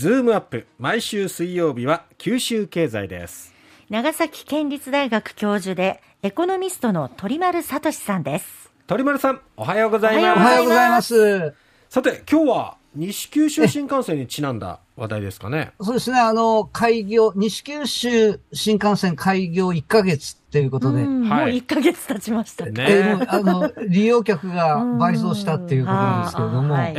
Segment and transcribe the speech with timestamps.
[0.00, 3.52] ズームアップ毎週水曜日は九州経済です。
[3.90, 8.70] 長崎県立大学教授でエコノミストの鳥丸聡さんです。
[8.86, 10.38] 鳥丸さんおはようございます。
[10.38, 11.52] おはようございます。
[11.88, 15.72] さて今日は西九州新幹線にちなんだ話題ですかね。
[15.80, 16.20] そうですね。
[16.20, 22.66] あの開業西九州新幹線開業1か月っていうことで、もう1か月経ちました。
[22.66, 22.86] ね。
[22.88, 26.94] えー、あの、利用客が倍増したっていうことなんですけれども、はい、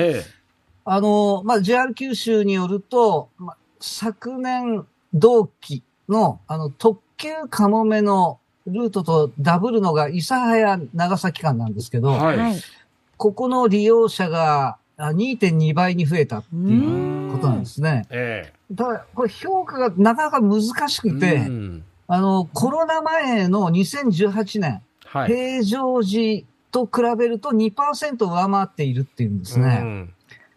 [0.91, 12.63] あの、まあ、JR 九州によると、まあ、昨年同期の、あの、特急かもめのルートとダブるのが諫早長崎間なんですけど、はい、
[13.17, 18.07] ここの利用者が2.2倍に増えたっていうことなんですね。
[18.09, 21.51] ええ、ただ、これ評価がなかなか難しくて、
[22.07, 30.09] あの、コロナ前の2018年、はい、平常時と比べると2%上回っているっていうんですね。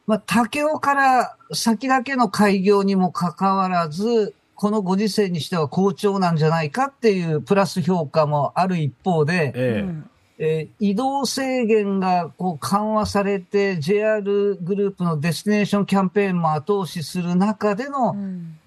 [0.07, 10.13] うん、まあ、武雄から先だけの開業にもかかわらず、このご時世にしては好調なんじゃないかっていうプラス評価もある一方で、ええ、
[10.45, 14.23] えー、移動制限がこう緩和されて JR
[14.57, 18.17] グループのデスティネーションキャンペーンも後押しする中での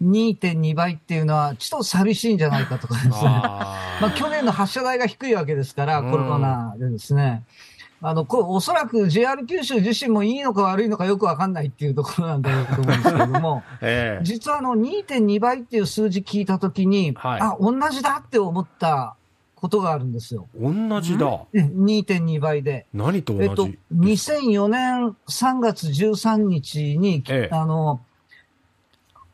[0.01, 3.13] 2.2倍っていうのはちょっと寂しいんじゃないかとかですね。
[3.23, 7.43] あ まあ去年の発射台が低いわけですから、コロナでですね。
[8.07, 19.15] あの、これおそらく JR 九州自身もいいのか悪いのかよくわかんないっていうところなんだろうと思うんですけども、 えー、実はあの2.2倍っていう数字聞いたときに、はい、あ、同じだって思った
[19.55, 20.47] ことがあるんですよ。
[20.55, 21.41] 同じだ。
[21.53, 22.85] 2.2倍で。
[22.93, 23.45] 何と同じ？
[23.45, 28.01] えっと、2004年3月13日に、ええ、あの、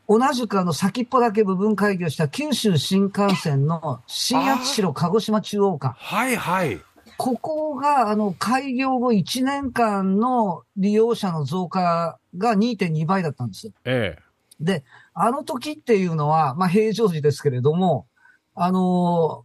[0.08, 5.94] 同じくあの先っぽだけ部分開業した九州新幹線の新八代鹿児島中央間。
[5.98, 6.80] はいはい。
[7.22, 13.72] ここが、あの、開業後1年間の利用者の増加が2.2倍だったんですよ。
[13.84, 14.22] ええ。
[14.58, 14.82] で、
[15.14, 18.08] あの時っていうのは、まあ平常時ですけれども、
[18.56, 19.44] あの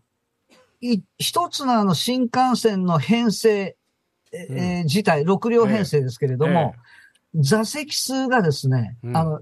[0.82, 3.78] い一つのあの新幹線の編成、
[4.32, 6.74] えー、自体、6両編成ですけれども、
[7.36, 9.42] えー、座席数がですね、うん、あの、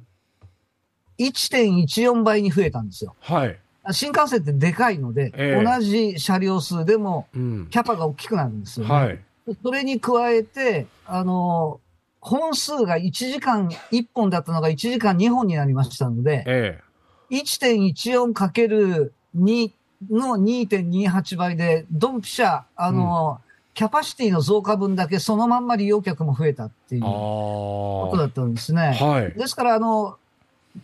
[1.20, 3.16] 1.14倍に増えたんですよ。
[3.22, 3.58] はい。
[3.92, 8.94] 新幹線ってでかいので、えー、同じ車両数でも、キャパが大きくなるんですよね。
[8.94, 9.20] はい。
[9.64, 11.80] それに加えて、あの、
[12.20, 19.72] 本数が1時間1本だったのが1時間2本になりましたので、えー、1.14×2
[20.10, 28.98] の2.28倍で、ドンピシャ、あの、うん、キャパシティの増加分だけそのまんま利用客も増えたっていうことだったんですね。
[29.00, 30.18] はい、ですから、あの、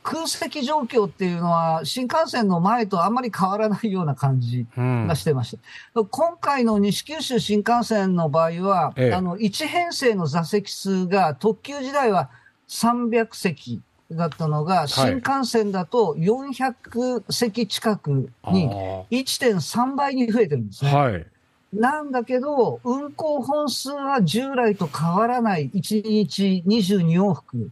[0.04, 6.02] 空席状況っていうのは、新幹線の前とあんまり変わらないような感じがしてました。
[6.02, 12.30] うん、今回の西九州新幹線の場合は、ええ、あの、1編成の座席数が特急時代は
[12.70, 13.82] 300席
[14.12, 18.70] だったのが、新幹線だと400席近くに
[19.12, 20.96] 1.3倍に増えてるんですね。
[20.96, 21.26] はい、
[21.74, 25.70] なんだけど、運行本数は従来と変わらない。
[25.70, 27.70] 1日22往復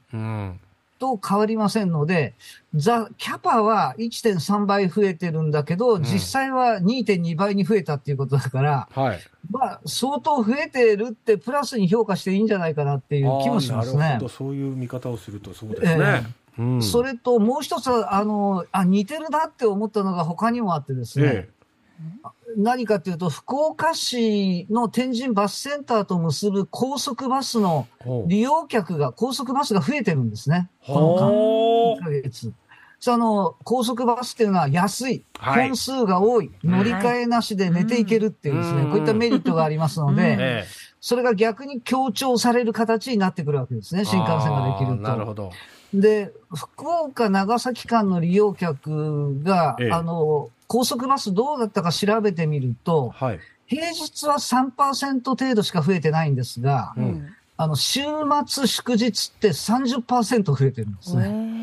[0.99, 2.35] と変わりませんので、
[2.75, 13.99] ザ・キャパは1.3倍増えてるんだけど、実際は2.2倍に増えたっていうことだから、はい、まあ、相当増えてるってプラスに評価していいんじゃないかなっていう気もしますね。
[13.99, 15.89] なるほど、そういう見方をするとそうですね。
[15.97, 22.27] えーうん、それともう一つあのあ、似てるなって思ったのが他にもあってですね、ええ、
[22.57, 27.87] 何かというと、福岡市の天神バスセンターと結ぶ高速バスの
[28.27, 30.69] 利用客が、高速バスが増えてるんですね。
[30.85, 32.51] この1ヶ月。
[32.99, 40.65] その、高速バスっていうのは安い、本数が多い、乗り換えなしで寝ていけるっていうですね、こういったメリットがありますので、
[40.99, 45.01] それが逆に強調される形になってくるわけですね、新幹線ができると。
[45.01, 45.51] なるほど。
[45.93, 58.01] で、福岡、長崎間の利用客が、あの、高速バスどうだったか調べてみると、はい、平日は3%程度しか増えてないんですが、うん、あの、週
[58.47, 61.59] 末祝日って30%増えてるんですね。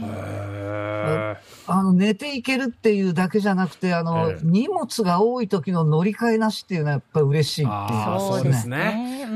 [1.68, 8.20] あの、寝ていけるっていうだけじゃなくて、あの、荷物が多い時の乗り換えなしっていうのはやっぱり嬉しいっていう。
[8.20, 9.26] そうですね。
[9.28, 9.34] う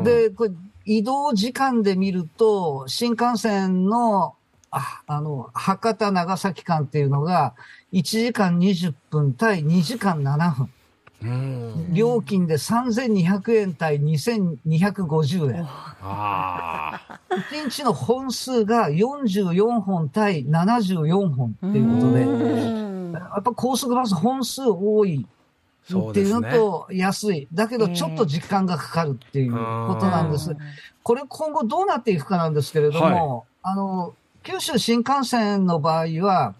[0.00, 0.50] ん、で、これ、
[0.84, 4.34] 移動時間で見ると、新幹線の
[4.70, 7.54] ああの、博多長崎間っていうのが、
[7.92, 10.68] 1時間20分対2時間7分。
[11.92, 15.64] 料金で3200円対2250円。
[15.64, 16.98] 1
[17.70, 22.20] 日の本数が44本対74本っていうことで、
[23.18, 25.26] やっぱ高速バス本数多い
[25.86, 27.48] っていうのと安い。
[27.52, 30.56] だけどちょっと時間がかかるっていうことなんです。
[31.02, 36.54] これ今後どうなっていくかなんですけれども、はい、あの、九州新幹線の場合は、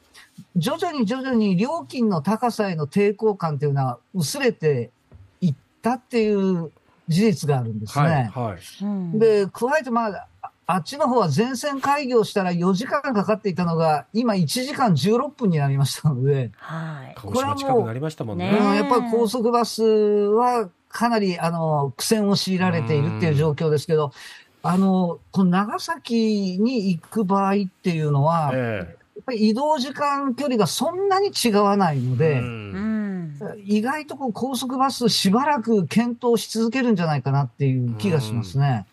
[0.57, 4.91] 徐々に徐々に料金の高さへの抵抗感というのは薄れて
[5.41, 6.71] いったっていう
[7.09, 8.05] 事実があるんですね。
[8.05, 8.57] はいは
[9.15, 10.27] い、で、加えてまあ、
[10.67, 17.15] あっちの方は全線開業したら4時間かかっていたのが、今1時間16分になりましたので、はい。
[17.21, 18.47] これはもう、なりましたもんね。
[18.47, 24.13] やっぱり高速バスはかなり、あの、苦戦を強いられているっていう状況ですけど、
[24.63, 28.87] あの、この長崎に行く場合っていうのは、えー、やっ
[29.27, 32.43] ぱり移動時間距離がそんなに違わないので、
[33.65, 38.87] 意外とこう高速バスしばらく検討し続けるんじゃないかなっていう気がしますね。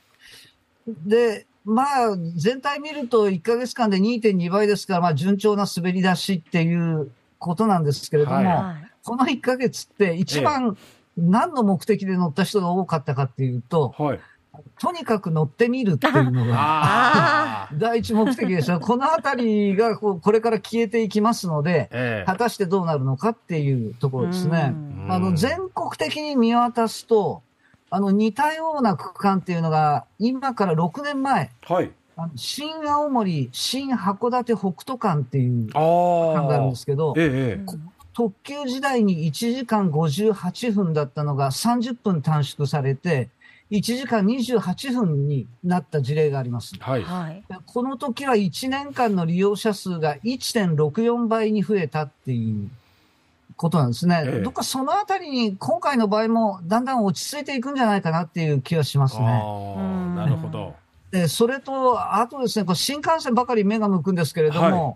[0.88, 10.78] で、まあ、全体見ると1ヶ月間で2.2倍ですから、まあ、順調な滑り出しっていうことなんですけれども、はい、この1ヶ月って一番
[11.18, 14.20] 何の目的で乗った人が多かったかっていうと、はい。
[14.80, 18.80] とにかく乗ってみるっていうのが 第一目的でした。
[18.80, 24.76] このあたりがこれから消えていきますので、ええ、果たしてどうなるのかっていうところですね。
[25.08, 27.44] あの、全国的に見渡すと、
[27.94, 37.66] あの、似たような区間っていうのが、今から6年前、はい、あの新青森、新函館北斗間っていう区間があるんですけど、ええ、
[38.14, 43.28] 特急時代に1時間58分だったのが30分短縮されて、
[43.72, 46.76] 1時間28分になった事例があります。
[46.80, 47.06] はい、
[47.66, 52.70] この時は1年間の利用者数が1.64倍に増えたっていう
[53.56, 54.24] ことなんですね。
[54.26, 59.26] ええ、どっかそのあたりに今回の場合もだんだん落ち着いていくんじゃないかなっていう気がしますね。
[59.26, 60.76] なるほど。
[61.12, 64.96] で、それと、あとですね、こ新幹線ばかり目が向くんですけれども、はい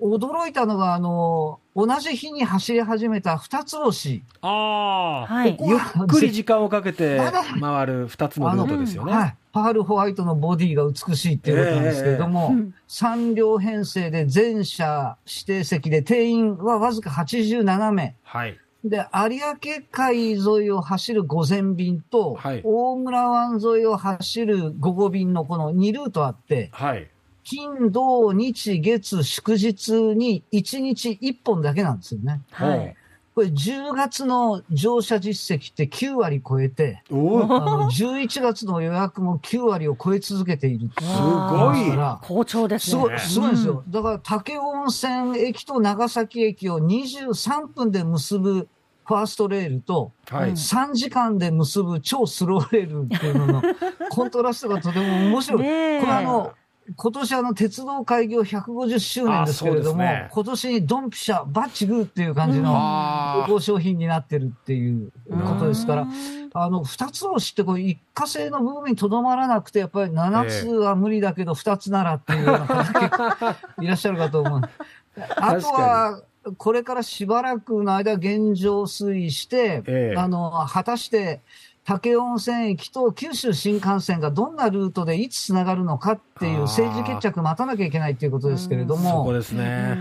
[0.00, 4.22] 驚いたのが、あの、同じ日に走り始めた二つ星。
[4.42, 5.56] ああ、はい。
[5.60, 7.20] ゆっくり時間をかけて
[7.60, 9.12] 回る二つのルートですよね。
[9.12, 9.36] はい。
[9.54, 12.56] パールホワイトのボディが美しいっていうことなんですけれども、
[12.88, 18.16] 三、えー、両編成で全車指定席で定員はわずか87名。
[18.24, 18.58] はい。
[18.84, 27.08] で、有明海沿いを走る午前便と、はい、大村湾沿いを走る午後便のこの2ルートあって、はい。
[27.44, 32.40] 金、土、日、月、祝日に1日1本だけなんですよね。
[32.50, 32.96] はい。
[33.34, 40.88] これ10月の乗車実績って9割超えて、あの11月の予約も9割を超え続けている。
[41.00, 42.18] すごい。
[42.22, 43.02] 好調ですね。
[43.02, 43.82] すごい、すごいですよ。
[43.88, 48.68] だから竹温泉駅と長崎駅を23分で結ぶ
[49.04, 53.62] ファーストレールと、3時間で結ぶ超スローレールっていうのの
[54.10, 55.58] コントラストがとても面白い。
[55.58, 56.52] これあの、
[56.96, 66.06] 今年あの鉄道開業150周年ですけれども、ね、今年ドンピシャ、バッチグーっていう感じの交商品になってるっていうことですから、
[66.52, 74.60] あの、二つ星ってこう一過性の部分にとどまらなくて、やっぱり七つは無理だけど二つならっていうような方いらっしゃるかと思う。
[75.36, 76.22] あとは、
[76.58, 81.40] これからしばらくの間現状推移して、ええ、あの、果たして、
[81.84, 89.98] 武温泉駅と九州新幹線がどんなルートでいつつながるのかっていう政治決着待たなきゃいけないっていうことですけれども、そこですね。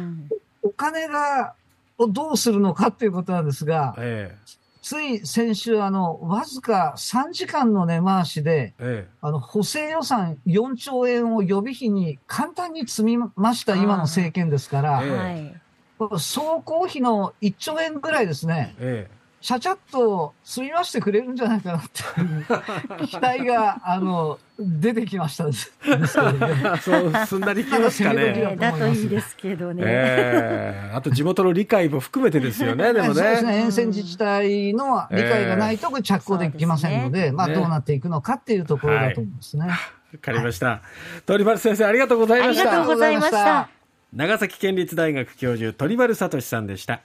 [0.62, 1.56] お金が、
[1.98, 4.38] をどうするのかっていうことなんですが、ええ、
[4.82, 26.08] つい先週、あの、わずか3時間の根回しで、ええ、あの、補正予算4兆円を予備費に簡単に積みました今の政権ですから、ええ、総工費の1兆円ぐらいですね、ええちゃちゃっと済みましてくれるんじゃないかなっていう期待が、あの、出てきましたですけどね。
[26.82, 28.56] そう、すんなりきますかね。
[28.58, 29.84] だといいですけどね。
[29.86, 33.14] えー、あと地元の理解も含めてですよね、でもね。
[33.16, 33.58] そうですね。
[33.58, 39.68] 沿線自治体の理解がないと着工できませんので、えー、まあどうなっていくのかっていうところだと思いますね。
[39.68, 39.76] わ、
[40.22, 40.82] かりました。
[41.26, 42.70] 鳥丸先生、ありがとうございました。
[42.70, 43.70] ありがとうございました。
[44.14, 47.02] 長崎県立大学教授、鳥丸聡さんでした。